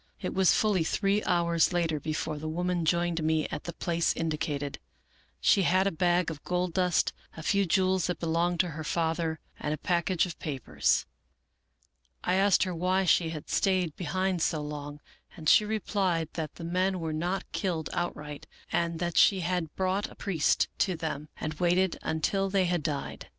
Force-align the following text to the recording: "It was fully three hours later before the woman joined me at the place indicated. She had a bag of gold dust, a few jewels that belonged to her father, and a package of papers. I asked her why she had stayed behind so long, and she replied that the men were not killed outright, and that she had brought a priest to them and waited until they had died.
"It 0.19 0.33
was 0.33 0.51
fully 0.55 0.83
three 0.83 1.23
hours 1.25 1.73
later 1.73 1.99
before 1.99 2.39
the 2.39 2.49
woman 2.49 2.85
joined 2.85 3.21
me 3.23 3.47
at 3.49 3.65
the 3.65 3.73
place 3.73 4.15
indicated. 4.15 4.79
She 5.39 5.61
had 5.61 5.85
a 5.85 5.91
bag 5.91 6.31
of 6.31 6.43
gold 6.43 6.73
dust, 6.73 7.13
a 7.37 7.43
few 7.43 7.67
jewels 7.67 8.07
that 8.07 8.17
belonged 8.19 8.59
to 8.61 8.69
her 8.69 8.83
father, 8.83 9.39
and 9.59 9.75
a 9.75 9.77
package 9.77 10.25
of 10.25 10.39
papers. 10.39 11.05
I 12.23 12.33
asked 12.33 12.63
her 12.63 12.73
why 12.73 13.05
she 13.05 13.29
had 13.29 13.47
stayed 13.47 13.95
behind 13.95 14.41
so 14.41 14.63
long, 14.63 15.01
and 15.37 15.47
she 15.47 15.65
replied 15.65 16.29
that 16.33 16.55
the 16.55 16.63
men 16.63 16.99
were 16.99 17.13
not 17.13 17.51
killed 17.51 17.87
outright, 17.93 18.47
and 18.71 18.97
that 18.97 19.17
she 19.19 19.41
had 19.41 19.75
brought 19.75 20.09
a 20.09 20.15
priest 20.15 20.67
to 20.79 20.95
them 20.95 21.29
and 21.39 21.53
waited 21.59 21.99
until 22.01 22.49
they 22.49 22.65
had 22.65 22.81
died. 22.81 23.27